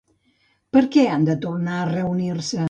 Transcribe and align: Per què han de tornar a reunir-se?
Per 0.77 0.81
què 0.95 1.03
han 1.17 1.27
de 1.27 1.35
tornar 1.45 1.77
a 1.83 1.85
reunir-se? 1.93 2.59